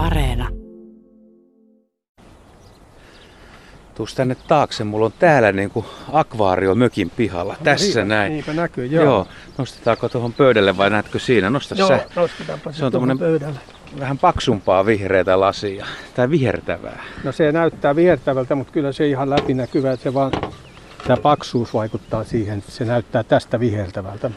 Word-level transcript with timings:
Areena. 0.00 0.48
Tuus 3.94 4.14
tänne 4.14 4.36
taakse, 4.48 4.84
mulla 4.84 5.06
on 5.06 5.12
täällä 5.18 5.52
niinku 5.52 5.86
akvaario 6.12 6.74
mökin 6.74 7.10
pihalla. 7.10 7.52
No, 7.52 7.64
Tässä 7.64 8.00
niinpä, 8.00 8.14
näin. 8.14 8.32
Niinpä 8.32 8.52
näkyy, 8.52 8.86
joo. 8.86 9.04
Joo. 9.04 9.26
Nostetaanko 9.58 10.08
tuohon 10.08 10.32
pöydälle 10.32 10.76
vai 10.76 10.90
näetkö 10.90 11.18
siinä? 11.18 11.50
Nosta 11.50 11.74
Joo, 11.74 11.88
sä. 11.88 12.00
nostetaanpa 12.16 12.72
se, 12.72 12.84
on 12.84 12.92
tuohon 12.92 13.08
tommonen- 13.08 13.18
pöydälle. 13.18 13.58
Vähän 14.00 14.18
paksumpaa 14.18 14.86
vihreätä 14.86 15.40
lasia. 15.40 15.86
Tai 16.14 16.30
vihertävää. 16.30 17.02
No 17.24 17.32
se 17.32 17.52
näyttää 17.52 17.96
viertävältä, 17.96 18.54
mutta 18.54 18.72
kyllä 18.72 18.92
se 18.92 19.08
ihan 19.08 19.30
läpinäkyvä, 19.30 19.92
että 19.92 20.04
se 20.04 20.14
vaan 20.14 20.32
tämä 21.06 21.16
paksuus 21.16 21.74
vaikuttaa 21.74 22.24
siihen, 22.24 22.58
että 22.58 22.70
se 22.72 22.84
näyttää 22.84 23.22
tästä 23.22 23.60
vihertävältä. 23.60 24.30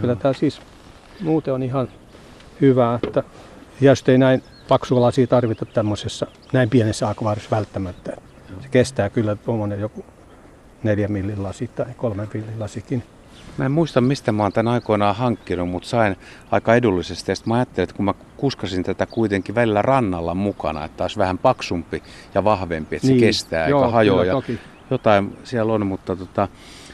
Kyllä 0.00 0.16
tämä 0.16 0.34
siis 0.34 0.60
muuten 1.20 1.54
on 1.54 1.62
ihan 1.62 1.88
hyvä, 2.60 2.98
että 3.02 3.22
just 3.80 4.08
ei 4.08 4.18
näin 4.18 4.42
paksua 4.68 5.00
lasia 5.00 5.26
tarvita 5.26 5.64
tämmöisessä 5.64 6.26
näin 6.52 6.70
pienessä 6.70 7.08
akvaarissa 7.08 7.50
välttämättä. 7.50 8.16
Se 8.60 8.68
kestää 8.68 9.10
kyllä 9.10 9.36
tuommoinen 9.36 9.80
joku 9.80 10.04
neljä 10.82 11.08
millin 11.08 11.42
lasi 11.42 11.68
tai 11.68 11.86
kolmen 11.96 12.28
millin 12.34 12.60
lasikin. 12.60 13.02
Mä 13.58 13.64
en 13.64 13.72
muista, 13.72 14.00
mistä 14.00 14.32
mä 14.32 14.42
oon 14.42 14.52
tän 14.52 14.68
aikoinaan 14.68 15.16
hankkinut, 15.16 15.68
mutta 15.68 15.88
sain 15.88 16.16
aika 16.50 16.74
edullisesti. 16.74 17.32
Ja 17.32 17.36
mä 17.44 17.54
ajattelin, 17.54 17.84
että 17.84 17.96
kun 17.96 18.04
mä 18.04 18.14
kuskasin 18.36 18.84
tätä 18.84 19.06
kuitenkin 19.06 19.54
välillä 19.54 19.82
rannalla 19.82 20.34
mukana, 20.34 20.84
että 20.84 21.04
olisi 21.04 21.18
vähän 21.18 21.38
paksumpi 21.38 22.02
ja 22.34 22.44
vahvempi, 22.44 22.96
että 22.96 23.08
se 23.08 23.14
kestää 23.14 23.68
Joo, 23.68 23.82
eikä 23.82 23.92
hajoa. 23.92 24.24
Ja 24.24 24.42
jotain 24.90 25.38
siellä 25.44 25.72
on, 25.72 25.86
mutta 25.86 26.16
tota, 26.16 26.48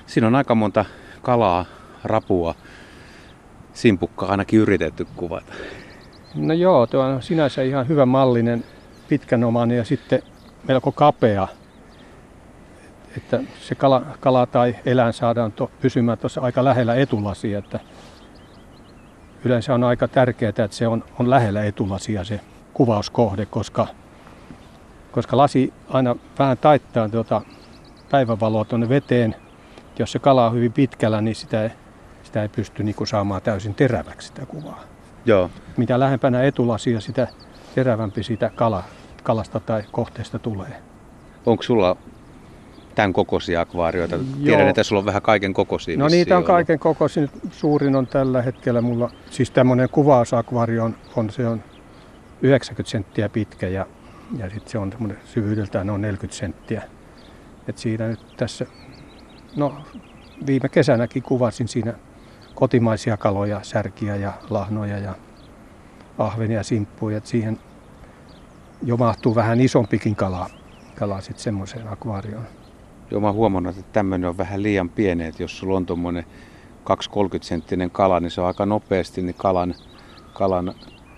siinä 0.06 0.26
on 0.26 0.34
aika 0.34 0.54
monta 0.54 0.84
kalaa, 1.22 1.64
rapua, 2.04 2.54
simpukkaa 3.72 4.30
ainakin 4.30 4.60
yritetty 4.60 5.06
kuvata. 5.16 5.52
No 6.34 6.54
joo, 6.54 6.86
tuo 6.86 7.00
on 7.00 7.22
sinänsä 7.22 7.62
ihan 7.62 7.88
hyvä 7.88 8.06
mallinen, 8.06 8.64
pitkänomainen 9.08 9.76
ja 9.76 9.84
sitten 9.84 10.22
melko 10.68 10.92
kapea. 10.92 11.48
Että 13.16 13.40
se 13.60 13.74
kala, 13.74 14.02
kala 14.20 14.46
tai 14.46 14.76
eläin 14.86 15.12
saadaan 15.12 15.52
to, 15.52 15.70
pysymään 15.80 16.18
tuossa 16.18 16.40
aika 16.40 16.64
lähellä 16.64 16.94
etulasia. 16.94 17.58
Että 17.58 17.80
yleensä 19.44 19.74
on 19.74 19.84
aika 19.84 20.08
tärkeää, 20.08 20.48
että 20.48 20.68
se 20.70 20.88
on, 20.88 21.04
on 21.18 21.30
lähellä 21.30 21.64
etulasia 21.64 22.24
se 22.24 22.40
kuvauskohde, 22.74 23.46
koska, 23.46 23.86
koska 25.12 25.36
lasi 25.36 25.72
aina 25.88 26.16
vähän 26.38 26.58
taittaa 26.58 27.08
tuota 27.08 27.42
päivänvaloa 28.10 28.64
tuonne 28.64 28.88
veteen. 28.88 29.36
Jos 29.98 30.12
se 30.12 30.18
kala 30.18 30.46
on 30.46 30.54
hyvin 30.54 30.72
pitkällä, 30.72 31.20
niin 31.20 31.34
sitä 31.34 31.62
ei, 31.62 31.70
sitä 32.22 32.42
ei 32.42 32.48
pysty 32.48 32.82
niin 32.82 33.06
saamaan 33.06 33.42
täysin 33.42 33.74
teräväksi 33.74 34.28
sitä 34.28 34.46
kuvaa 34.46 34.99
Joo. 35.24 35.50
mitä 35.76 36.00
lähempänä 36.00 36.42
etulasia, 36.42 37.00
sitä 37.00 37.28
terävämpi 37.74 38.22
siitä 38.22 38.50
kala, 38.54 38.84
kalasta 39.22 39.60
tai 39.60 39.82
kohteesta 39.92 40.38
tulee. 40.38 40.82
Onko 41.46 41.62
sulla 41.62 41.96
tämän 42.94 43.12
kokoisia 43.12 43.60
akvaarioita? 43.60 44.18
Tiedän, 44.44 44.68
että 44.68 44.82
sulla 44.82 44.98
on 44.98 45.06
vähän 45.06 45.22
kaiken 45.22 45.54
kokoisia. 45.54 45.98
No 45.98 46.08
niitä 46.08 46.34
on 46.34 46.36
ollut. 46.36 46.46
kaiken 46.46 46.78
kokoisin. 46.78 47.30
Suurin 47.50 47.96
on 47.96 48.06
tällä 48.06 48.42
hetkellä 48.42 48.80
mulla, 48.80 49.10
siis 49.30 49.50
tämmöinen 49.50 49.88
kuvausakvario 49.88 50.84
on, 50.84 50.96
on, 51.16 51.30
se 51.30 51.48
on 51.48 51.62
90 52.42 52.90
senttiä 52.90 53.28
pitkä 53.28 53.68
ja, 53.68 53.86
ja 54.38 54.50
sitten 54.50 54.70
se 54.70 54.78
on 54.78 54.92
semmoinen 54.92 55.18
syvyydeltään 55.24 55.86
noin 55.86 56.02
40 56.02 56.38
senttiä. 56.38 56.82
Et 57.68 57.78
siinä 57.78 58.08
nyt 58.08 58.20
tässä, 58.36 58.66
no 59.56 59.74
viime 60.46 60.68
kesänäkin 60.68 61.22
kuvasin 61.22 61.68
siinä 61.68 61.94
kotimaisia 62.60 63.16
kaloja, 63.16 63.60
särkiä 63.62 64.16
ja 64.16 64.32
lahnoja 64.50 64.98
ja 64.98 65.14
ahvenia 66.18 66.56
ja 66.56 66.62
simppuja. 66.62 67.18
Et 67.18 67.26
siihen 67.26 67.58
jo 68.82 68.96
mahtuu 68.96 69.34
vähän 69.34 69.60
isompikin 69.60 70.16
kala, 70.16 70.50
kala 70.98 71.20
sitten 71.20 71.42
semmoiseen 71.42 71.88
akvaarioon. 71.88 72.44
Joo, 73.10 73.20
mä 73.20 73.32
huomannut, 73.32 73.78
että 73.78 73.92
tämmöinen 73.92 74.28
on 74.28 74.38
vähän 74.38 74.62
liian 74.62 74.88
pieni, 74.88 75.24
että 75.24 75.42
jos 75.42 75.58
sulla 75.58 75.76
on 75.76 75.86
tuommoinen 75.86 76.24
2-30 76.90 76.94
senttinen 77.40 77.90
kala, 77.90 78.20
niin 78.20 78.30
se 78.30 78.40
on 78.40 78.46
aika 78.46 78.66
nopeasti 78.66 79.22
niin 79.22 79.36
kalan, 79.38 79.74
kalan 80.32 80.74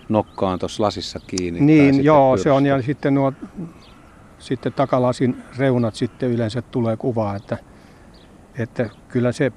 nokkaan 0.09 0.59
tuossa 0.59 0.83
lasissa 0.83 1.19
kiinni. 1.27 1.59
Niin, 1.59 2.03
joo, 2.03 2.37
se 2.37 2.51
on. 2.51 2.65
Ja 2.65 2.81
sitten 2.81 3.13
nuo 3.13 3.33
sitten 4.39 4.73
takalasin 4.73 5.43
reunat 5.57 5.95
sitten 5.95 6.31
yleensä 6.31 6.61
tulee 6.61 6.97
kuvaa, 6.97 7.35
että, 7.35 7.57
että 8.57 8.89
kyllä 9.07 9.31
se 9.31 9.51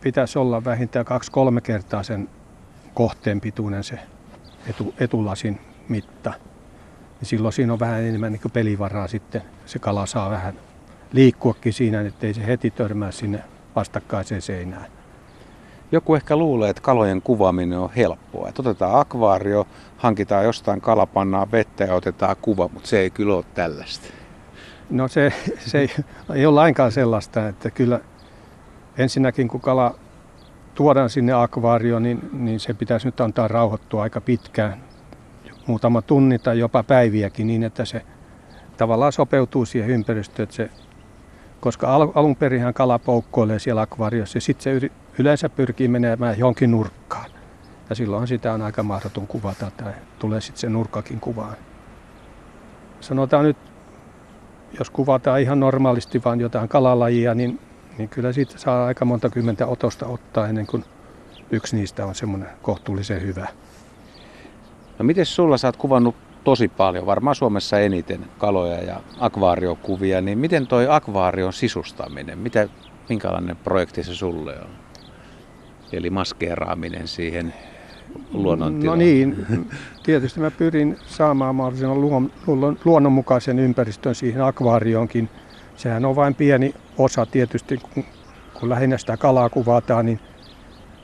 pitäisi 0.00 0.38
olla 0.38 0.64
vähintään 0.64 1.04
kaksi-kolme 1.04 1.60
kertaa 1.60 2.02
sen 2.02 2.28
kohteen 2.94 3.40
pituinen 3.40 3.84
se 3.84 3.98
etu, 4.66 4.94
etulasin 5.00 5.60
mitta. 5.88 6.32
Ja 7.20 7.26
silloin 7.26 7.52
siinä 7.52 7.72
on 7.72 7.80
vähän 7.80 8.02
enemmän 8.02 8.32
niin 8.32 8.52
pelivaraa 8.52 9.08
sitten. 9.08 9.42
Se 9.66 9.78
kala 9.78 10.06
saa 10.06 10.30
vähän 10.30 10.54
liikkuakin 11.12 11.72
siinä, 11.72 12.00
ettei 12.00 12.34
se 12.34 12.46
heti 12.46 12.70
törmää 12.70 13.10
sinne 13.10 13.44
vastakkaiseen 13.76 14.42
seinään. 14.42 14.86
Joku 15.92 16.14
ehkä 16.14 16.36
luulee, 16.36 16.70
että 16.70 16.82
kalojen 16.82 17.22
kuvaaminen 17.22 17.78
on 17.78 17.90
helppoa. 17.96 18.48
Että 18.48 18.62
otetaan 18.62 19.00
akvaario, 19.00 19.66
hankitaan 19.96 20.44
jostain 20.44 20.80
kala, 20.80 21.06
pannaan 21.06 21.52
vettä 21.52 21.84
ja 21.84 21.94
otetaan 21.94 22.36
kuva, 22.42 22.68
mutta 22.72 22.88
se 22.88 22.98
ei 22.98 23.10
kyllä 23.10 23.34
ole 23.34 23.44
tällaista. 23.54 24.06
No 24.90 25.08
se, 25.08 25.32
se 25.58 25.78
ei, 25.78 25.90
ei 26.34 26.46
ole 26.46 26.54
lainkaan 26.54 26.92
sellaista, 26.92 27.48
että 27.48 27.70
kyllä 27.70 28.00
ensinnäkin 29.00 29.48
kun 29.48 29.60
kala 29.60 29.94
tuodaan 30.74 31.10
sinne 31.10 31.32
akvaarioon, 31.32 32.02
niin, 32.02 32.30
niin 32.32 32.60
se 32.60 32.74
pitäisi 32.74 33.06
nyt 33.06 33.20
antaa 33.20 33.48
rauhoittua 33.48 34.02
aika 34.02 34.20
pitkään, 34.20 34.84
muutama 35.66 36.02
tunni 36.02 36.38
tai 36.38 36.58
jopa 36.58 36.82
päiviäkin 36.82 37.46
niin, 37.46 37.62
että 37.62 37.84
se 37.84 38.02
tavallaan 38.76 39.12
sopeutuu 39.12 39.64
siihen 39.64 39.90
ympäristöön, 39.90 40.44
että 40.44 40.56
se, 40.56 40.70
koska 41.60 41.94
al, 41.94 42.08
alun 42.14 42.36
perinhän 42.36 42.74
kala 42.74 42.98
poukkoilee 42.98 43.58
siellä 43.58 43.80
akvaariossa 43.80 44.36
ja 44.36 44.40
sitten 44.40 44.80
se 44.80 44.90
yleensä 45.18 45.48
pyrkii 45.48 45.88
menemään 45.88 46.38
johonkin 46.38 46.70
nurkkaan. 46.70 47.30
Ja 47.90 47.94
silloin 47.96 48.28
sitä 48.28 48.52
on 48.52 48.62
aika 48.62 48.82
mahdoton 48.82 49.26
kuvata 49.26 49.70
tai 49.76 49.92
tulee 50.18 50.40
sitten 50.40 50.60
se 50.60 50.68
nurkkakin 50.68 51.20
kuvaan. 51.20 51.56
Sanotaan 53.00 53.44
nyt 53.44 53.56
jos 54.78 54.90
kuvataan 54.90 55.40
ihan 55.40 55.60
normaalisti 55.60 56.24
vain 56.24 56.40
jotain 56.40 56.68
kalalajia, 56.68 57.34
niin, 57.34 57.58
niin 57.98 58.08
kyllä 58.08 58.32
siitä 58.32 58.58
saa 58.58 58.86
aika 58.86 59.04
monta 59.04 59.30
kymmentä 59.30 59.66
otosta 59.66 60.06
ottaa 60.06 60.48
ennen 60.48 60.66
kuin 60.66 60.84
yksi 61.50 61.76
niistä 61.76 62.06
on 62.06 62.14
semmoinen 62.14 62.48
kohtuullisen 62.62 63.22
hyvä. 63.22 63.48
No 64.98 65.04
miten 65.04 65.26
sulla 65.26 65.58
sä 65.58 65.68
oot 65.68 65.76
kuvannut 65.76 66.16
tosi 66.44 66.68
paljon, 66.68 67.06
varmaan 67.06 67.36
Suomessa 67.36 67.78
eniten 67.78 68.20
kaloja 68.38 68.82
ja 68.82 69.00
akvaariokuvia, 69.18 70.20
niin 70.20 70.38
miten 70.38 70.66
toi 70.66 70.86
akvaarion 70.88 71.52
sisustaminen, 71.52 72.38
mitä, 72.38 72.68
minkälainen 73.08 73.56
projekti 73.56 74.02
se 74.02 74.14
sulle 74.14 74.60
on? 74.60 74.70
Eli 75.92 76.10
maskeeraaminen 76.10 77.08
siihen 77.08 77.54
luonnontilaan. 78.32 78.98
No 78.98 79.04
niin, 79.04 79.46
tietysti 80.02 80.40
mä 80.40 80.50
pyrin 80.50 80.96
saamaan 81.06 81.54
mahdollisimman 81.54 82.00
luon, 82.00 82.32
luon, 82.46 82.78
luonnonmukaisen 82.84 83.58
ympäristön 83.58 84.14
siihen 84.14 84.44
akvaarioonkin. 84.44 85.28
Sehän 85.76 86.04
on 86.04 86.16
vain 86.16 86.34
pieni 86.34 86.74
osa 87.04 87.26
tietysti, 87.26 87.76
kun, 87.94 88.04
kun 88.54 88.68
lähinnä 88.68 88.98
sitä 88.98 89.16
kalaa 89.16 89.48
kuvataan, 89.48 90.06
niin 90.06 90.20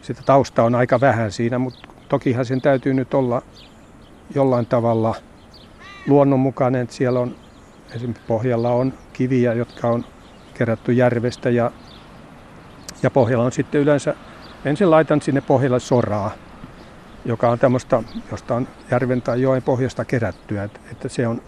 sitä 0.03 0.23
tausta 0.27 0.62
on 0.62 0.75
aika 0.75 1.01
vähän 1.01 1.33
siinä, 1.33 1.59
mutta 1.59 1.89
tokihan 2.09 2.45
sen 2.45 2.61
täytyy 2.61 2.95
nyt 2.95 3.15
olla 3.15 3.43
jollain 4.34 4.67
tavalla 4.67 5.15
luonnonmukainen. 6.07 6.83
Että 6.83 6.95
siellä 6.95 7.21
on 7.21 7.37
esimerkiksi 7.95 8.27
pohjalla 8.27 8.71
on 8.71 8.93
kiviä, 9.12 9.53
jotka 9.53 9.89
on 9.89 10.05
kerätty 10.55 10.93
järvestä 10.93 11.51
ja, 11.51 11.71
ja 13.03 13.11
pohjalla 13.11 13.45
on 13.45 13.53
sitten 13.53 13.81
yleensä, 13.81 14.15
ensin 14.65 14.91
laitan 14.91 15.23
sinne 15.23 15.41
pohjalle 15.41 15.81
soraa, 15.81 16.31
joka 17.25 17.51
on 17.51 17.59
tämmöistä, 17.59 18.03
josta 18.31 18.55
on 18.55 18.69
järven 18.91 19.23
tai 19.23 19.43
joen 19.43 19.63
pohjasta 19.63 20.04
kerättyä. 20.04 20.65
Että, 20.65 20.81
että 20.93 21.09
se 21.09 21.28
on 21.28 21.43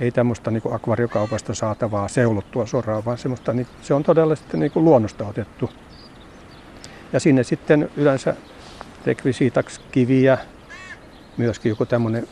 ei 0.00 0.10
tämmöistä 0.10 0.50
niin 0.50 0.62
akvariokaupasta 0.74 1.54
saatavaa 1.54 2.08
seulottua 2.08 2.66
soraa, 2.66 3.04
vaan 3.04 3.18
semmoista, 3.18 3.52
niin 3.52 3.66
se 3.82 3.94
on 3.94 4.02
todella 4.02 4.36
sitten 4.36 4.60
niin 4.60 4.72
luonnosta 4.74 5.26
otettu. 5.26 5.70
Ja 7.12 7.20
sinne 7.20 7.44
sitten 7.44 7.90
yleensä 7.96 8.34
rekvisiitaksi 9.06 9.80
kiviä, 9.92 10.38
myöskin 11.36 11.70
joku 11.70 11.86
tämmöinen 11.86 12.28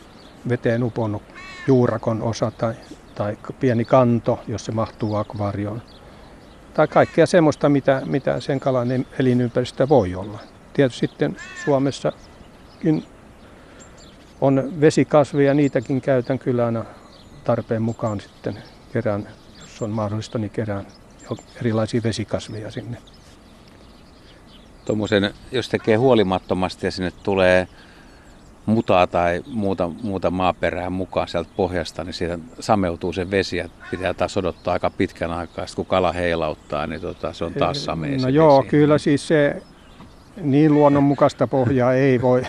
veteen 0.49 0.83
uponnut 0.83 1.23
juurakon 1.67 2.23
osa 2.23 2.51
tai, 2.51 2.75
tai 3.15 3.39
pieni 3.61 3.85
kanto, 3.85 4.41
jos 4.47 4.65
se 4.65 4.73
mahtuu 4.73 5.15
akvaarioon. 5.15 5.83
Tai 6.75 6.89
kaikkea 6.89 7.27
semmoista, 7.27 7.69
mitä, 7.69 8.03
mitä 8.05 8.41
sen 8.41 8.61
kalan 8.61 9.07
elinympäristö 9.19 9.89
voi 9.89 10.15
olla. 10.15 10.39
Tietysti 10.73 11.01
sitten 11.07 11.37
Suomessakin 11.65 13.05
on 14.41 14.73
vesikasveja, 14.81 15.55
niitäkin 15.55 16.01
käytän 16.01 16.39
kyllä 16.39 16.67
aina 16.67 16.85
tarpeen 17.49 17.83
mukaan 17.83 18.21
sitten 18.21 18.59
kerään, 18.93 19.29
jos 19.61 19.83
on 19.83 19.91
mahdollista, 19.91 20.39
niin 20.39 20.51
kerään 20.51 20.87
erilaisia 21.61 22.01
vesikasveja 22.05 22.71
sinne. 22.71 22.99
Tuommoisen, 24.85 25.35
jos 25.53 25.69
tekee 25.69 25.97
huolimattomasti 25.97 26.87
ja 26.87 26.91
sinne 26.91 27.13
tulee 27.23 27.69
mutaa 28.67 29.07
tai 29.07 29.43
muuta, 29.47 29.91
muuta 30.03 30.31
maaperää 30.31 30.91
mukaan 30.91 31.29
sieltä 31.29 31.51
pohjasta, 31.57 32.05
niin 32.05 32.15
siitä 32.15 32.39
sameutuu 32.61 33.13
se 33.13 33.31
vesi 33.31 33.57
ja 33.57 33.69
pitää 33.91 34.15
taas 34.15 34.37
odottaa 34.37 34.73
aika 34.73 34.91
pitkän 34.91 35.31
aikaa. 35.31 35.67
Sitten 35.67 35.85
kun 35.85 35.91
kala 35.91 36.13
heilauttaa, 36.13 36.87
niin 36.87 37.01
tota, 37.01 37.33
se 37.33 37.45
on 37.45 37.53
taas 37.55 37.85
samea 37.85 38.19
No 38.23 38.29
joo, 38.29 38.59
vesi. 38.59 38.69
kyllä 38.71 38.99
siis 38.99 39.29
se 39.29 39.63
niin 40.41 40.75
luonnonmukaista 40.75 41.47
pohjaa 41.47 41.93
ei 41.95 42.23
voi, 42.23 42.43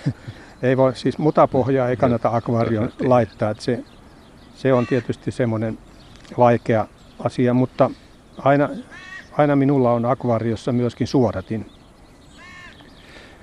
ei 0.61 0.77
voi 0.77 0.95
siis 0.95 1.17
mutapohjaa 1.17 1.89
ei 1.89 1.97
kannata 1.97 2.29
akvaarion 2.33 2.91
laittaa. 3.13 3.51
Että 3.51 3.63
se, 3.63 3.83
se 4.59 4.73
on 4.73 4.87
tietysti 4.87 5.31
semmoinen 5.31 5.77
vaikea 6.37 6.87
asia, 7.19 7.53
mutta 7.53 7.91
aina, 8.37 8.69
aina 9.37 9.55
minulla 9.55 9.91
on 9.91 10.05
akvaariossa 10.05 10.71
myöskin 10.71 11.07
suoratin. 11.07 11.71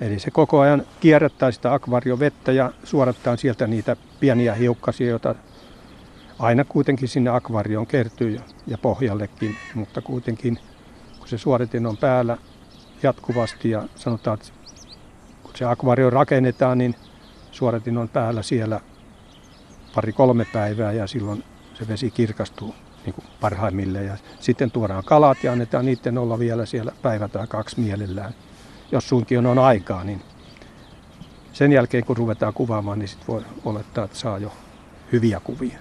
Eli 0.01 0.19
se 0.19 0.31
koko 0.31 0.59
ajan 0.59 0.83
kierrättää 0.99 1.51
sitä 1.51 1.73
akvaariovettä 1.73 2.51
ja 2.51 2.71
suorattaa 2.83 3.37
sieltä 3.37 3.67
niitä 3.67 3.95
pieniä 4.19 4.53
hiukkasia, 4.53 5.07
joita 5.07 5.35
aina 6.39 6.63
kuitenkin 6.63 7.07
sinne 7.07 7.29
akvaarioon 7.29 7.87
kertyy 7.87 8.39
ja 8.67 8.77
pohjallekin, 8.77 9.55
mutta 9.73 10.01
kuitenkin 10.01 10.59
kun 11.19 11.27
se 11.27 11.37
suoritin 11.37 11.85
on 11.85 11.97
päällä 11.97 12.37
jatkuvasti 13.03 13.69
ja 13.69 13.83
sanotaan, 13.95 14.37
että 14.39 14.53
kun 15.43 15.51
se 15.55 15.65
akvaario 15.65 16.09
rakennetaan, 16.09 16.77
niin 16.77 16.95
suoritin 17.51 17.97
on 17.97 18.09
päällä 18.09 18.41
siellä 18.41 18.81
pari-kolme 19.95 20.45
päivää 20.53 20.93
ja 20.93 21.07
silloin 21.07 21.43
se 21.73 21.87
vesi 21.87 22.11
kirkastuu 22.11 22.75
niin 23.05 23.13
kuin 23.13 23.25
parhaimmilleen. 23.41 24.05
Ja 24.05 24.17
sitten 24.39 24.71
tuodaan 24.71 25.03
kalat 25.03 25.43
ja 25.43 25.51
annetaan 25.51 25.85
niiden 25.85 26.17
olla 26.17 26.39
vielä 26.39 26.65
siellä 26.65 26.91
päivä 27.01 27.27
tai 27.27 27.47
kaksi 27.47 27.79
mielellään 27.79 28.33
jos 28.91 29.09
suinkin 29.09 29.45
on 29.45 29.59
aikaa, 29.59 30.03
niin 30.03 30.21
sen 31.53 31.71
jälkeen 31.71 32.05
kun 32.05 32.17
ruvetaan 32.17 32.53
kuvaamaan, 32.53 32.99
niin 32.99 33.07
sitten 33.07 33.27
voi 33.27 33.43
olettaa, 33.65 34.05
että 34.05 34.17
saa 34.17 34.37
jo 34.37 34.51
hyviä 35.11 35.39
kuvia. 35.43 35.79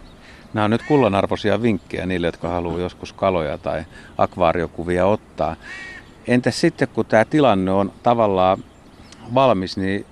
Nämä 0.54 0.64
on 0.64 0.70
nyt 0.70 0.82
kullanarvoisia 0.88 1.62
vinkkejä 1.62 2.06
niille, 2.06 2.26
jotka 2.26 2.48
haluaa 2.48 2.78
joskus 2.78 3.12
kaloja 3.12 3.58
tai 3.58 3.84
akvaariokuvia 4.18 5.06
ottaa. 5.06 5.56
Entäs 6.26 6.60
sitten, 6.60 6.88
kun 6.88 7.06
tämä 7.06 7.24
tilanne 7.24 7.70
on 7.70 7.92
tavallaan 8.02 8.58
valmis, 9.34 9.76
niin 9.76 10.06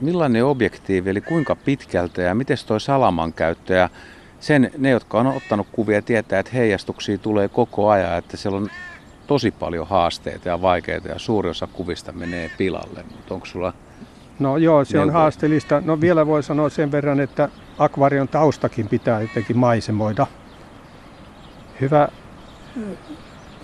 millainen 0.00 0.44
objektiivi, 0.44 1.10
eli 1.10 1.20
kuinka 1.20 1.56
pitkältä 1.56 2.22
ja 2.22 2.34
miten 2.34 2.56
tuo 2.66 2.78
salaman 2.78 3.32
käyttö 3.32 3.74
ja 3.74 3.88
sen, 4.40 4.70
ne, 4.78 4.90
jotka 4.90 5.20
on 5.20 5.26
ottanut 5.26 5.66
kuvia, 5.72 6.02
tietää, 6.02 6.40
että 6.40 6.52
heijastuksia 6.54 7.18
tulee 7.18 7.48
koko 7.48 7.88
ajan, 7.88 8.18
että 8.18 8.36
siellä 8.36 8.58
on 8.58 8.68
tosi 9.26 9.50
paljon 9.50 9.86
haasteita 9.86 10.48
ja 10.48 10.62
vaikeita 10.62 11.08
ja 11.08 11.18
suuri 11.18 11.50
osa 11.50 11.66
kuvista 11.66 12.12
menee 12.12 12.50
pilalle. 12.58 13.04
Mutta 13.10 13.34
onko 13.34 13.46
sulla 13.46 13.72
No 14.40 14.56
joo, 14.56 14.84
se 14.84 15.00
on 15.00 15.10
haasteellista. 15.10 15.82
No 15.84 16.00
vielä 16.00 16.26
voi 16.26 16.42
sanoa 16.42 16.68
sen 16.68 16.92
verran, 16.92 17.20
että 17.20 17.48
akvarion 17.78 18.28
taustakin 18.28 18.88
pitää 18.88 19.20
jotenkin 19.20 19.58
maisemoida. 19.58 20.26
Hyvä, 21.80 22.08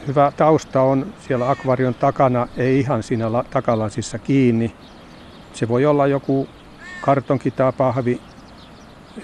hyvä 0.06 0.32
tausta 0.36 0.82
on 0.82 1.06
siellä 1.26 1.50
akvarion 1.50 1.94
takana, 1.94 2.48
ei 2.56 2.80
ihan 2.80 3.02
siinä 3.02 3.26
takalansissa 3.50 4.18
kiinni. 4.18 4.74
Se 5.56 5.69
voi 5.69 5.87
olla 5.87 6.06
joku 6.06 6.49
kartonki 7.00 7.50
tai 7.50 7.73
pahvi, 7.73 8.20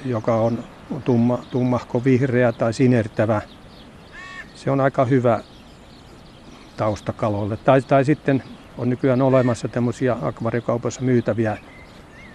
joka 0.05 0.35
on 0.35 0.65
tumma, 1.05 1.39
tummahko 1.51 2.05
vihreä 2.05 2.53
tai 2.53 2.73
sinertävä. 2.73 3.43
Se 4.55 4.71
on 4.71 4.81
aika 4.81 5.05
hyvä 5.05 5.41
taustakaloille. 6.77 7.57
Tai, 7.57 7.83
tai 7.83 8.05
sitten 8.05 8.43
on 8.79 8.91
nykyään 8.91 9.23
olemassa 9.23 9.69
tämmöisiä 9.69 10.17
akvariokaupassa 10.23 11.01
myytäviä 11.01 11.59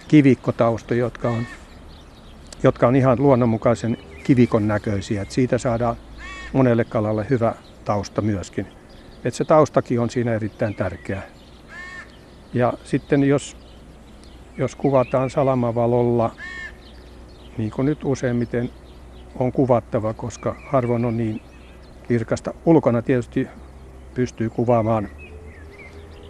kivikkotaustoja, 0.08 1.00
jotka 1.00 1.28
on, 1.28 1.46
jotka 2.62 2.86
on 2.86 2.96
ihan 2.96 3.22
luonnonmukaisen 3.22 3.96
kivikon 4.24 4.68
näköisiä. 4.68 5.22
Et 5.22 5.30
siitä 5.30 5.58
saadaan 5.58 5.96
monelle 6.52 6.84
kalalle 6.84 7.26
hyvä 7.30 7.54
tausta 7.84 8.22
myöskin. 8.22 8.66
Et 9.24 9.34
se 9.34 9.44
taustakin 9.44 10.00
on 10.00 10.10
siinä 10.10 10.34
erittäin 10.34 10.74
tärkeä. 10.74 11.22
Ja 12.54 12.72
sitten 12.84 13.24
jos, 13.24 13.67
jos 14.58 14.76
kuvataan 14.76 15.30
salamavalolla, 15.30 16.30
niin 17.58 17.70
kuin 17.70 17.86
nyt 17.86 18.04
useimmiten 18.04 18.70
on 19.38 19.52
kuvattava, 19.52 20.14
koska 20.14 20.56
harvoin 20.70 21.04
on 21.04 21.16
niin 21.16 21.40
kirkasta. 22.08 22.54
Ulkona 22.66 23.02
tietysti 23.02 23.48
pystyy 24.14 24.50
kuvaamaan 24.50 25.08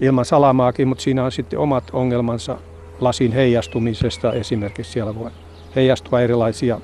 ilman 0.00 0.24
salamaakin, 0.24 0.88
mutta 0.88 1.02
siinä 1.02 1.24
on 1.24 1.32
sitten 1.32 1.58
omat 1.58 1.90
ongelmansa 1.92 2.58
lasin 3.00 3.32
heijastumisesta. 3.32 4.32
Esimerkiksi 4.32 4.92
siellä 4.92 5.14
voi 5.14 5.30
heijastua 5.76 6.20
erilaisia 6.20 6.80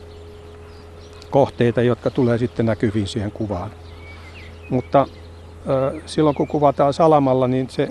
kohteita, 1.30 1.82
jotka 1.82 2.10
tulee 2.10 2.38
sitten 2.38 2.66
näkyviin 2.66 3.06
siihen 3.06 3.32
kuvaan. 3.32 3.70
Mutta 4.70 5.06
silloin 6.06 6.36
kun 6.36 6.48
kuvataan 6.48 6.92
salamalla, 6.92 7.48
niin 7.48 7.70
se 7.70 7.88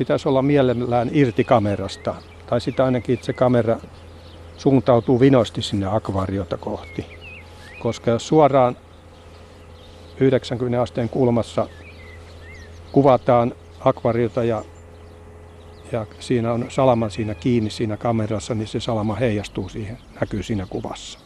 pitäisi 0.00 0.28
olla 0.28 0.42
mielellään 0.42 1.10
irti 1.12 1.44
kamerasta. 1.44 2.14
Tai 2.46 2.60
sitä 2.60 2.84
ainakin, 2.84 3.12
että 3.12 3.26
se 3.26 3.32
kamera 3.32 3.76
suuntautuu 4.56 5.20
vinosti 5.20 5.62
sinne 5.62 5.86
akvaariota 5.86 6.56
kohti. 6.56 7.06
Koska 7.82 8.10
jos 8.10 8.28
suoraan 8.28 8.76
90 10.20 10.82
asteen 10.82 11.08
kulmassa 11.08 11.68
kuvataan 12.92 13.52
akvariota 13.80 14.44
ja, 14.44 14.64
ja 15.92 16.06
siinä 16.20 16.52
on 16.52 16.66
salama 16.68 17.08
siinä 17.08 17.34
kiinni 17.34 17.70
siinä 17.70 17.96
kamerassa, 17.96 18.54
niin 18.54 18.68
se 18.68 18.80
salama 18.80 19.14
heijastuu 19.14 19.68
siihen, 19.68 19.98
näkyy 20.20 20.42
siinä 20.42 20.66
kuvassa. 20.70 21.18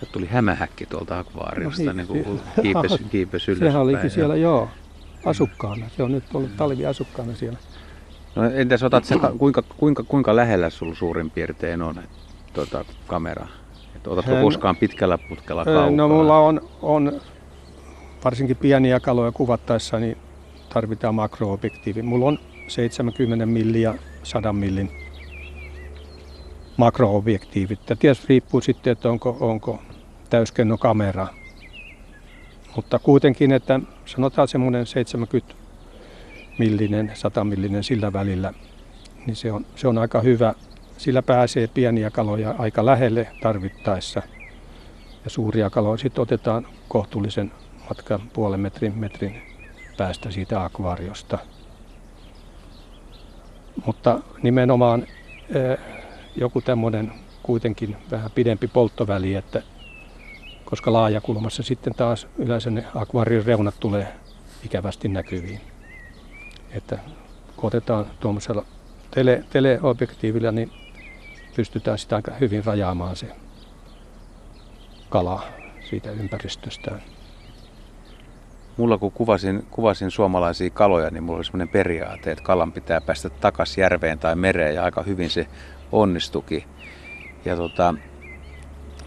Se 0.00 0.06
tuli 0.06 0.26
hämähäkki 0.26 0.86
tuolta 0.86 1.18
akvaariosta, 1.18 1.82
no, 1.82 1.92
niin, 1.92 1.96
niin 1.96 2.24
kuin 2.24 2.40
kiipesi, 2.62 3.04
kiipesi 3.10 3.50
ylöspäin. 3.50 3.70
Sehän 3.72 3.82
olikin 3.82 4.10
siellä, 4.10 4.36
joo, 4.36 4.68
asukkaana. 5.24 5.86
Se 5.96 6.02
on 6.02 6.12
nyt 6.12 6.24
ollut 6.34 6.56
talviasukkaana 6.56 7.34
siellä. 7.34 7.58
No 8.36 8.44
entäs 8.44 8.82
otat 8.82 9.04
se, 9.04 9.14
kuinka, 9.38 9.62
kuinka, 9.62 10.02
kuinka 10.02 10.36
lähellä 10.36 10.70
sulla 10.70 10.94
suurin 10.94 11.30
piirtein 11.30 11.82
on 11.82 12.02
tuota, 12.52 12.84
kamera? 13.06 13.46
Et 13.96 14.06
otatko 14.06 14.32
koskaan 14.42 14.76
pitkällä 14.76 15.18
putkella 15.28 15.64
kaukaa? 15.64 15.90
No 15.90 16.08
mulla 16.08 16.38
on, 16.38 16.60
on 16.82 17.20
varsinkin 18.24 18.56
pieniä 18.56 19.00
kaloja 19.00 19.32
kuvattaessa, 19.32 19.98
niin 19.98 20.16
tarvitaan 20.74 21.14
makroobjektiivi. 21.14 22.02
Mulla 22.02 22.26
on 22.26 22.38
70 22.68 23.46
milliä 23.46 23.94
100 24.22 24.52
millin 24.52 24.90
makroobjektiivit. 26.76 27.90
Ja 27.90 27.96
tietysti 27.96 28.26
riippuu 28.28 28.60
sitten, 28.60 28.90
että 28.90 29.10
onko, 29.10 29.36
onko 29.40 29.82
täyskennokamera. 30.30 31.26
Mutta 32.76 32.98
kuitenkin, 32.98 33.52
että 33.52 33.80
sanotaan 34.06 34.48
semmoinen 34.48 34.86
70 34.86 35.54
millinen, 36.58 37.10
100 37.14 37.44
millinen 37.44 37.84
sillä 37.84 38.12
välillä, 38.12 38.54
niin 39.26 39.36
se 39.36 39.52
on, 39.52 39.66
se 39.76 39.88
on 39.88 39.98
aika 39.98 40.20
hyvä. 40.20 40.54
Sillä 40.96 41.22
pääsee 41.22 41.66
pieniä 41.66 42.10
kaloja 42.10 42.54
aika 42.58 42.86
lähelle 42.86 43.28
tarvittaessa. 43.42 44.22
Ja 45.24 45.30
suuria 45.30 45.70
kaloja 45.70 45.98
sitten 45.98 46.22
otetaan 46.22 46.66
kohtuullisen 46.88 47.52
matkan 47.88 48.20
puolen 48.32 48.60
metrin, 48.60 48.98
metrin 48.98 49.42
päästä 49.96 50.30
siitä 50.30 50.64
akvaariosta. 50.64 51.38
Mutta 53.86 54.20
nimenomaan 54.42 55.06
eh, 55.48 55.78
joku 56.36 56.60
tämmöinen 56.60 57.12
kuitenkin 57.42 57.96
vähän 58.10 58.30
pidempi 58.30 58.66
polttoväli, 58.68 59.34
että 59.34 59.62
koska 60.70 60.92
laajakulmassa 60.92 61.62
sitten 61.62 61.94
taas 61.94 62.26
yleensä 62.38 62.70
ne 62.70 62.84
akvaarion 62.94 63.44
reunat 63.44 63.74
tulee 63.80 64.12
ikävästi 64.64 65.08
näkyviin. 65.08 65.60
Että 66.70 66.98
kun 67.56 67.66
otetaan 67.66 68.06
tuommoisella 68.20 68.64
tele, 69.10 69.44
teleobjektiivilla, 69.50 70.52
niin 70.52 70.72
pystytään 71.56 71.98
sitä 71.98 72.16
aika 72.16 72.32
hyvin 72.40 72.64
rajaamaan 72.64 73.16
se 73.16 73.26
kala 75.08 75.42
siitä 75.90 76.10
ympäristöstään 76.10 77.02
mulla 78.80 78.98
kun 78.98 79.12
kuvasin, 79.12 79.66
kuvasin 79.70 80.10
suomalaisia 80.10 80.70
kaloja, 80.70 81.10
niin 81.10 81.22
mulla 81.22 81.36
oli 81.36 81.44
semmoinen 81.44 81.68
periaate, 81.68 82.32
että 82.32 82.44
kalan 82.44 82.72
pitää 82.72 83.00
päästä 83.00 83.30
takaisin 83.30 83.82
järveen 83.82 84.18
tai 84.18 84.36
mereen 84.36 84.74
ja 84.74 84.84
aika 84.84 85.02
hyvin 85.02 85.30
se 85.30 85.46
onnistuki. 85.92 86.66
Ja 87.44 87.56
tota, 87.56 87.94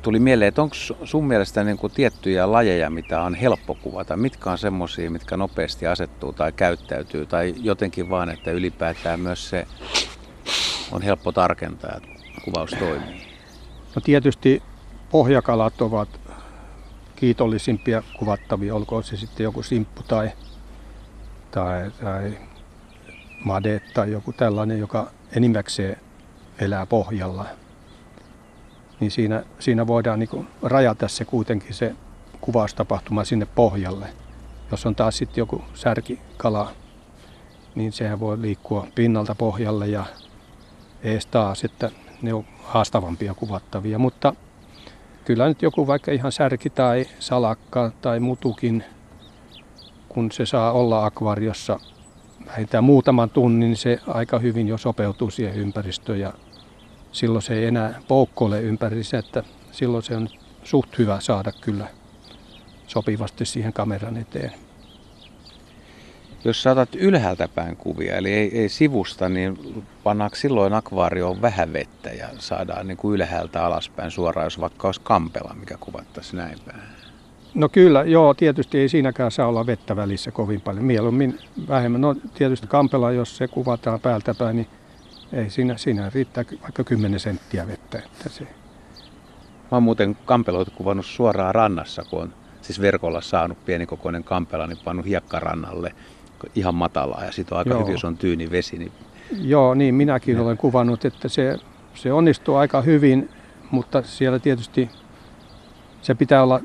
tuli 0.04 0.20
mieleen, 0.20 0.48
että 0.48 0.62
onko 0.62 0.76
sun 1.04 1.28
mielestä 1.28 1.64
niin 1.64 1.78
kuin 1.78 1.94
tiettyjä 1.94 2.52
lajeja, 2.52 2.90
mitä 2.90 3.22
on 3.22 3.36
helppo 3.36 3.76
kuvata? 3.76 4.18
Mitkä 4.18 4.52
on 4.52 4.58
semmoisia, 4.58 5.12
mitkä 5.12 5.38
nopeasti 5.38 5.88
asettuu 5.88 6.34
tai 6.34 6.52
käyttäytyy? 6.52 7.26
Tai 7.26 7.54
jotenkin 7.58 8.10
vaan, 8.10 8.30
että 8.30 8.52
ylipäätään 8.52 9.20
myös 9.20 9.50
se 9.50 9.68
on 10.92 11.02
helppo 11.02 11.32
tarkentaa, 11.32 11.98
että 11.98 12.10
kuvaus 12.46 12.72
toimii? 12.80 13.28
No 13.96 14.02
tietysti 14.02 14.64
pohjakalat 15.12 15.82
ovat 15.82 16.10
kiitollisimpia 17.16 18.04
kuvattavia, 18.20 18.76
olkoon 18.76 19.04
se 19.04 19.18
sitten 19.18 19.44
joku 19.44 19.64
simppu 19.64 20.04
tai, 20.04 20.32
tai, 21.52 21.92
tai 22.04 22.38
made 23.44 23.82
tai 23.94 24.12
joku 24.12 24.34
tällainen, 24.34 24.80
joka 24.80 25.12
enimmäkseen 25.36 25.98
elää 26.60 26.86
pohjalla. 26.86 27.63
Niin 29.00 29.12
siinä, 29.12 29.44
siinä 29.60 29.88
voidaan 29.88 30.20
niin 30.20 30.48
rajata 30.62 31.08
se 31.08 31.26
kuitenkin 31.26 31.74
se 31.74 31.96
kuvaustapahtuma 32.42 33.24
sinne 33.24 33.48
pohjalle. 33.56 34.08
Jos 34.72 34.86
on 34.86 34.96
taas 34.96 35.18
sitten 35.18 35.42
joku 35.42 35.62
särkikala, 35.74 36.72
niin 37.76 37.92
sehän 37.92 38.20
voi 38.20 38.42
liikkua 38.42 38.88
pinnalta 38.96 39.36
pohjalle 39.36 39.88
ja 39.88 40.06
ees 41.04 41.26
taas, 41.26 41.64
että 41.64 41.92
ne 42.22 42.34
on 42.34 42.46
haastavampia 42.64 43.34
kuvattavia. 43.34 44.00
Mutta 44.00 44.36
kyllä 45.26 45.48
nyt 45.48 45.62
joku 45.62 45.88
vaikka 45.88 46.12
ihan 46.12 46.32
särki 46.32 46.70
tai 46.70 47.06
salakka 47.20 47.92
tai 48.02 48.20
mutukin, 48.20 48.84
kun 50.10 50.32
se 50.32 50.46
saa 50.46 50.72
olla 50.72 51.06
akvariossa 51.06 51.80
vähintään 52.48 52.84
muutaman 52.84 53.30
tunnin, 53.30 53.60
niin 53.60 53.78
se 53.78 54.00
aika 54.08 54.40
hyvin 54.40 54.68
jo 54.68 54.78
sopeutuu 54.78 55.30
siihen 55.30 55.56
ympäristöön 55.56 56.20
ja 56.20 56.34
silloin 57.14 57.42
se 57.42 57.54
ei 57.54 57.66
enää 57.66 58.02
poukkoile 58.08 58.62
ympärissä, 58.62 59.18
että 59.18 59.44
silloin 59.72 60.04
se 60.04 60.16
on 60.16 60.30
suht 60.64 60.98
hyvä 60.98 61.20
saada 61.20 61.52
kyllä 61.62 61.88
sopivasti 62.88 63.46
siihen 63.46 63.74
kameran 63.74 64.18
eteen. 64.18 64.54
Jos 66.46 66.64
saatat 66.64 66.96
ylhäältä 66.96 67.48
päin 67.48 67.78
kuvia, 67.78 68.16
eli 68.16 68.34
ei, 68.34 68.60
ei 68.60 68.70
sivusta, 68.70 69.30
niin 69.30 69.84
pannaanko 70.04 70.36
silloin 70.36 70.74
akvaarioon 70.74 71.42
vähän 71.42 71.74
vettä 71.74 72.10
ja 72.10 72.28
saadaan 72.40 72.88
niin 72.88 72.98
kuin 72.98 73.16
ylhäältä 73.16 73.66
alaspäin 73.66 74.12
suoraan, 74.12 74.46
jos 74.46 74.60
vaikka 74.60 74.88
olisi 74.88 75.02
kampela, 75.04 75.56
mikä 75.60 75.78
kuvattaisiin 75.80 76.38
näin 76.38 76.58
päin? 76.66 76.82
No 77.54 77.70
kyllä, 77.70 78.04
joo, 78.04 78.34
tietysti 78.34 78.80
ei 78.80 78.90
siinäkään 78.90 79.32
saa 79.32 79.48
olla 79.48 79.66
vettä 79.66 79.96
välissä 79.96 80.32
kovin 80.32 80.62
paljon. 80.62 80.86
Mieluummin 80.86 81.40
vähemmän. 81.68 82.02
No 82.02 82.16
tietysti 82.34 82.68
kampela, 82.68 83.12
jos 83.12 83.38
se 83.38 83.48
kuvataan 83.48 84.00
päältä 84.00 84.34
päin, 84.34 84.56
niin 84.56 84.68
ei 85.34 85.50
siinä, 85.50 85.78
siinä 85.78 86.12
riittää 86.14 86.44
vaikka 86.62 86.84
10 86.84 87.20
senttiä 87.20 87.68
vettä. 87.68 87.98
Että 87.98 88.30
se... 88.30 88.44
Mä 88.44 89.76
oon 89.76 89.84
muuten 89.84 90.18
kampeloita 90.26 90.72
kuvannut 90.72 91.06
suoraan 91.06 91.56
rannassa, 91.56 92.04
kun 92.10 92.22
on 92.22 92.34
siis 92.62 92.82
verkolla 92.82 93.22
saanut 93.22 93.66
pienikokoinen 93.66 94.24
kampela, 94.24 94.68
niin 94.68 94.78
pannut 94.84 95.06
hiekkarannalle 95.06 95.96
ihan 96.56 96.76
matalaa 96.76 97.26
ja 97.26 97.32
sitten 97.32 97.56
on 97.56 97.60
aika 97.60 97.70
Joo. 97.70 97.80
hyvin, 97.80 97.92
jos 97.92 98.04
on 98.04 98.18
tyyni 98.18 98.52
vesi. 98.52 98.78
Niin... 98.78 98.92
Joo, 99.32 99.74
niin 99.74 99.96
minäkin 99.96 100.40
olen 100.40 100.58
kuvannut, 100.58 101.06
että 101.06 101.28
se, 101.28 101.58
se 101.94 102.14
onnistuu 102.14 102.56
aika 102.56 102.82
hyvin, 102.82 103.30
mutta 103.72 104.02
siellä 104.02 104.40
tietysti 104.40 104.90
se 106.02 106.16
pitää 106.16 106.44
olla 106.44 106.62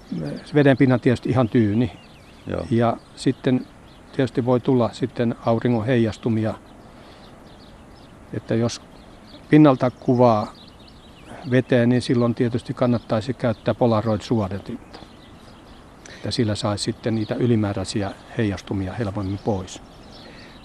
vedenpinnan 0.55 1.01
tietysti 1.01 1.29
ihan 1.29 1.49
tyyni. 1.49 1.93
Joo. 2.47 2.67
Ja 2.71 2.97
sitten 3.17 3.67
tietysti 4.17 4.45
voi 4.45 4.61
tulla 4.61 4.91
sitten 4.93 5.35
auringon 5.47 5.87
heijastumia, 5.87 6.55
että 8.33 8.55
jos 8.55 8.81
pinnalta 9.49 9.91
kuvaa 9.91 10.53
veteen, 11.51 11.89
niin 11.89 12.03
silloin 12.03 12.35
tietysti 12.35 12.75
kannattaisi 12.75 13.35
käyttää 13.35 13.75
Polaroid-suodatinta 13.75 14.99
että 16.19 16.31
sillä 16.31 16.55
saisi 16.55 16.85
sitten 16.85 17.15
niitä 17.15 17.35
ylimääräisiä 17.35 18.11
heijastumia 18.39 18.93
helpommin 18.93 19.39
pois. 19.45 19.83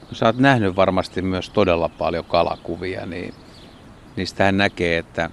No, 0.01 0.15
sä 0.15 0.25
oot 0.25 0.38
nähnyt 0.38 0.75
varmasti 0.75 1.22
myös 1.22 1.50
todella 1.50 1.89
paljon 1.89 2.25
kalakuvia, 2.25 3.05
niin 3.05 3.34
niistähän 4.15 4.58
näkee, 4.58 4.98
että 4.98 5.29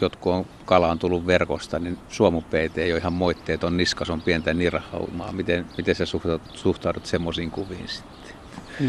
jotkut 0.00 0.32
on 0.32 0.46
kala 0.64 0.90
on 0.90 0.98
tullut 0.98 1.26
verkosta, 1.26 1.78
niin 1.78 1.98
suomupeite 2.08 2.82
ei 2.82 2.92
ole 2.92 3.00
ihan 3.00 3.12
moitteeton 3.12 3.76
niskas 3.76 4.10
on 4.10 4.20
pientä 4.20 4.54
nirhaumaa. 4.54 5.32
Miten, 5.32 5.66
miten 5.76 5.94
sä 5.94 6.06
suhtaudut, 6.06 6.56
suhtaudut 6.56 7.06
semmoisiin 7.06 7.50
kuviin 7.50 7.88
sitten? 7.88 8.36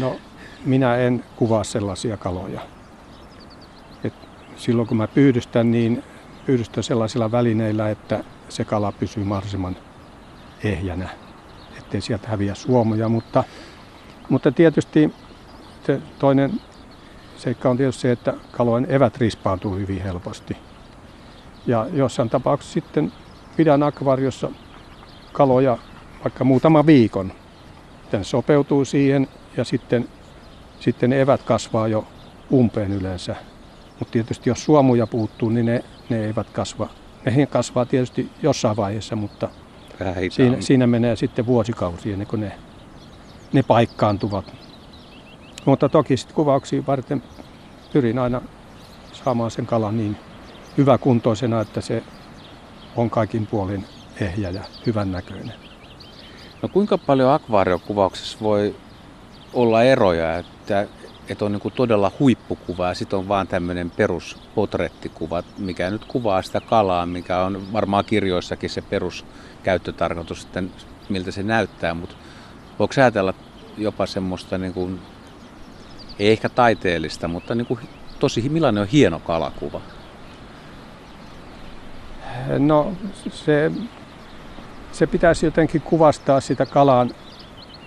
No, 0.00 0.16
minä 0.64 0.96
en 0.96 1.24
kuvaa 1.36 1.64
sellaisia 1.64 2.16
kaloja. 2.16 2.60
Et 4.04 4.14
silloin 4.56 4.88
kun 4.88 4.96
mä 4.96 5.08
pyydystän, 5.08 5.70
niin 5.70 6.04
pyydystän 6.46 6.84
sellaisilla 6.84 7.30
välineillä, 7.30 7.90
että 7.90 8.24
se 8.48 8.64
kala 8.64 8.92
pysyy 8.92 9.24
mahdollisimman 9.24 9.76
ehjänä, 10.64 11.08
ettei 11.78 12.00
sieltä 12.00 12.28
häviä 12.28 12.54
suomoja. 12.54 13.08
Mutta, 13.08 13.44
mutta 14.28 14.52
tietysti 14.52 15.14
toinen 16.18 16.60
seikka 17.36 17.70
on 17.70 17.76
tietysti 17.76 18.02
se, 18.02 18.12
että 18.12 18.34
kalojen 18.52 18.90
evät 18.90 19.16
rispaantuu 19.16 19.74
hyvin 19.74 20.02
helposti. 20.02 20.56
Ja 21.66 21.86
jossain 21.92 22.30
tapauksessa 22.30 22.72
sitten 22.74 23.12
pidän 23.56 23.82
akvariossa 23.82 24.50
kaloja 25.32 25.78
vaikka 26.24 26.44
muutama 26.44 26.86
viikon. 26.86 27.32
Sitten 28.00 28.24
sopeutuu 28.24 28.84
siihen 28.84 29.28
ja 29.56 29.64
sitten, 29.64 30.08
sitten 30.80 31.10
ne 31.10 31.20
evät 31.20 31.42
kasvaa 31.42 31.88
jo 31.88 32.04
umpeen 32.52 32.92
yleensä. 32.92 33.36
Mutta 33.98 34.12
tietysti 34.12 34.50
jos 34.50 34.64
suomuja 34.64 35.06
puuttuu, 35.06 35.48
niin 35.48 35.66
ne, 35.66 35.84
ne 36.08 36.26
eivät 36.26 36.50
kasva. 36.50 36.88
Ne 37.24 37.46
kasvaa 37.46 37.86
tietysti 37.86 38.30
jossain 38.42 38.76
vaiheessa, 38.76 39.16
mutta 39.16 39.48
siinä, 40.30 40.60
siinä 40.60 40.86
menee 40.86 41.16
sitten 41.16 41.46
vuosikausia 41.46 42.12
ennen 42.12 42.28
kuin 42.28 42.40
ne, 42.40 42.52
ne 43.52 43.62
paikkaantuvat. 43.62 44.52
Mutta 45.64 45.88
toki 45.88 46.16
sitten 46.16 46.34
kuvauksia 46.34 46.82
varten 46.86 47.22
pyrin 47.92 48.18
aina 48.18 48.40
saamaan 49.12 49.50
sen 49.50 49.66
kalan 49.66 49.96
niin 49.96 50.16
hyväkuntoisena, 50.78 51.60
että 51.60 51.80
se 51.80 52.02
on 52.96 53.10
kaikin 53.10 53.46
puolin 53.46 53.84
ehjä 54.20 54.50
ja 54.50 54.62
hyvän 54.86 55.12
näköinen. 55.12 55.54
No 56.62 56.68
kuinka 56.68 56.98
paljon 56.98 57.32
akvaariokuvauksessa 57.32 58.38
voi 58.40 58.76
olla 59.52 59.82
eroja, 59.82 60.38
että, 60.38 60.57
että 61.28 61.44
on 61.44 61.52
niin 61.52 61.72
todella 61.74 62.12
huippukuva 62.18 62.88
ja 62.88 62.94
sitten 62.94 63.18
on 63.18 63.28
vaan 63.28 63.48
tämmöinen 63.48 63.90
peruspotrettikuva, 63.90 65.42
mikä 65.58 65.90
nyt 65.90 66.04
kuvaa 66.04 66.42
sitä 66.42 66.60
kalaa, 66.60 67.06
mikä 67.06 67.38
on 67.38 67.72
varmaan 67.72 68.04
kirjoissakin 68.04 68.70
se 68.70 68.82
peruskäyttötarkoitus, 68.82 70.44
että 70.44 70.62
miltä 71.08 71.30
se 71.30 71.42
näyttää, 71.42 71.94
mutta 71.94 72.14
voiko 72.78 72.94
ajatella 72.96 73.34
jopa 73.78 74.06
semmoista, 74.06 74.58
niin 74.58 74.74
kuin, 74.74 75.00
ei 76.18 76.30
ehkä 76.30 76.48
taiteellista, 76.48 77.28
mutta 77.28 77.54
niin 77.54 77.66
kuin, 77.66 77.80
tosi 78.18 78.48
millainen 78.48 78.80
on 78.82 78.88
hieno 78.88 79.20
kalakuva? 79.20 79.80
No 82.58 82.92
se, 83.30 83.72
se 84.92 85.06
pitäisi 85.06 85.46
jotenkin 85.46 85.80
kuvastaa 85.80 86.40
sitä 86.40 86.66
kalan 86.66 87.10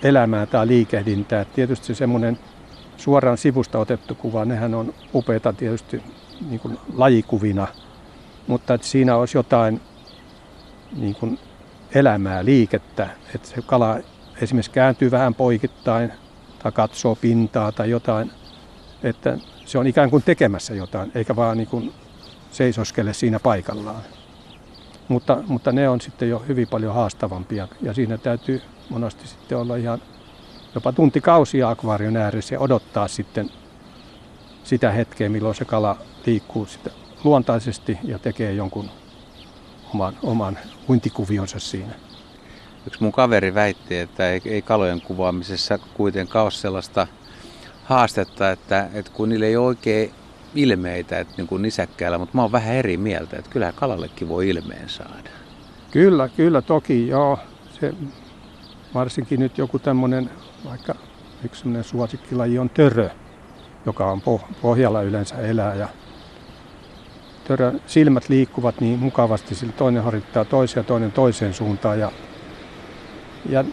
elämää 0.04 0.46
tai 0.46 0.68
liikehdintää. 0.68 1.46
Tietysti 1.46 1.86
se 1.86 1.96
semmoinen 1.96 2.40
suoraan 3.02 3.38
sivusta 3.38 3.80
otettu 3.80 4.16
kuva, 4.16 4.46
nehän 4.46 4.76
on 4.76 4.94
upeita 5.14 5.54
tietysti 5.54 6.04
niin 6.50 6.60
kuin 6.60 6.78
lajikuvina, 6.94 7.68
mutta 8.48 8.74
että 8.74 8.88
siinä 8.88 9.16
olisi 9.16 9.38
jotain 9.38 9.82
niin 10.96 11.16
kuin 11.16 11.40
elämää, 11.96 12.46
liikettä, 12.46 13.10
että 13.36 13.48
se 13.48 13.62
kala 13.66 13.98
esimerkiksi 14.42 14.72
kääntyy 14.72 15.12
vähän 15.12 15.36
poikittain 15.36 16.12
tai 16.64 16.72
katsoo 16.72 17.16
pintaa 17.16 17.72
tai 17.72 17.90
jotain, 17.90 18.32
että 19.04 19.38
se 19.66 19.78
on 19.78 19.88
ikään 19.88 20.10
kuin 20.10 20.24
tekemässä 20.24 20.74
jotain, 20.74 21.12
eikä 21.16 21.36
vaan 21.36 21.58
niin 21.58 21.68
kuin 21.68 21.94
seisoskele 22.52 23.14
siinä 23.14 23.40
paikallaan. 23.40 24.02
Mutta, 25.08 25.44
mutta 25.48 25.72
ne 25.72 25.90
on 25.90 26.02
sitten 26.02 26.30
jo 26.30 26.40
hyvin 26.48 26.68
paljon 26.68 26.96
haastavampia 26.96 27.68
ja 27.82 27.94
siinä 27.94 28.18
täytyy 28.18 28.62
monesti 28.90 29.28
sitten 29.28 29.58
olla 29.58 29.76
ihan 29.76 30.02
jopa 30.76 30.92
tuntikausia 30.92 31.70
akvaarion 31.70 32.18
ääressä 32.18 32.56
ja 32.56 32.60
odottaa 32.60 33.08
sitten 33.08 33.50
sitä 34.64 34.92
hetkeä, 34.92 35.30
milloin 35.30 35.56
se 35.56 35.66
kala 35.66 35.98
liikkuu 36.26 36.66
sitä 36.66 36.90
luontaisesti 37.24 37.98
ja 38.04 38.20
tekee 38.20 38.54
jonkun 38.54 38.90
oman, 39.94 40.18
oman 40.24 40.58
uintikuvionsa 40.90 41.60
siinä. 41.60 41.94
Yksi 42.88 43.04
mun 43.04 43.12
kaveri 43.12 43.54
väitti, 43.54 43.98
että 43.98 44.30
ei, 44.30 44.42
ei 44.46 44.62
kalojen 44.62 45.02
kuvaamisessa 45.02 45.80
kuitenkaan 45.94 46.44
ole 46.44 46.52
sellaista 46.52 47.08
haastetta, 47.84 48.52
että, 48.52 48.90
että 48.94 49.12
kun 49.12 49.30
niille 49.30 49.46
ei 49.46 49.58
ole 49.58 49.68
oikein 49.68 50.12
ilmeitä 50.56 51.20
että 51.20 51.34
niin 51.38 51.48
kuin 51.48 51.62
nisäkkäällä, 51.62 52.18
mutta 52.18 52.36
mä 52.36 52.42
oon 52.42 52.52
vähän 52.52 52.76
eri 52.76 52.98
mieltä, 52.98 53.38
että 53.38 53.52
kyllä 53.52 53.72
kalallekin 53.72 54.30
voi 54.30 54.50
ilmeen 54.50 54.90
saada. 54.90 55.30
Kyllä, 55.92 56.30
kyllä 56.30 56.62
toki, 56.62 57.08
joo. 57.08 57.40
Se, 57.80 57.94
varsinkin 58.94 59.40
nyt 59.40 59.58
joku 59.58 59.80
tämmöinen, 59.80 60.30
vaikka 60.66 60.96
yksi 61.46 61.62
semmoinen 61.62 61.84
suosikkilaji 61.84 62.60
on 62.60 62.70
törö, 62.70 63.10
joka 63.86 64.12
on 64.12 64.22
pohjalla 64.62 65.02
yleensä 65.02 65.36
elää 65.36 65.76
ja 65.76 65.88
törön 67.44 67.82
silmät 67.88 68.30
liikkuvat 68.30 68.82
niin 68.82 69.00
mukavasti, 69.00 69.56
sillä 69.56 69.74
toinen 69.74 70.04
harjoittaa 70.04 70.46
toiseen 70.46 70.82
ja 70.82 70.88
toinen 70.88 71.12
toiseen 71.12 71.54
suuntaan 71.54 72.00
ja, 72.00 72.12
ja 73.50 73.64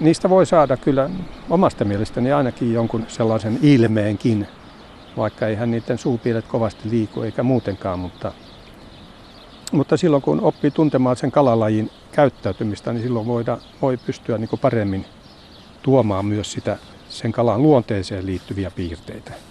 niistä 0.00 0.30
voi 0.30 0.46
saada 0.46 0.76
kyllä 0.76 1.10
omasta 1.50 1.84
mielestäni 1.84 2.32
ainakin 2.32 2.72
jonkun 2.72 3.04
sellaisen 3.08 3.58
ilmeenkin, 3.62 4.46
vaikka 5.16 5.46
eihän 5.46 5.70
niiden 5.70 5.98
suupielet 5.98 6.46
kovasti 6.46 6.90
liiku 6.90 7.22
eikä 7.22 7.42
muutenkaan, 7.42 7.98
mutta, 7.98 8.32
mutta 9.72 9.96
silloin 9.96 10.22
kun 10.22 10.40
oppii 10.40 10.70
tuntemaan 10.70 11.16
sen 11.16 11.30
kalalajin 11.30 11.90
käyttäytymistä, 12.12 12.92
niin 12.92 13.02
silloin 13.02 13.26
voida, 13.26 13.58
voi 13.82 13.96
pystyä 13.96 14.38
niin 14.38 14.48
paremmin 14.60 15.04
tuomaan 15.82 16.24
myös 16.24 16.52
sitä 16.52 16.78
sen 17.08 17.32
kalan 17.32 17.62
luonteeseen 17.62 18.26
liittyviä 18.26 18.70
piirteitä. 18.76 19.49